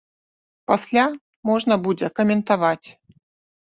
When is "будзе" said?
1.87-2.07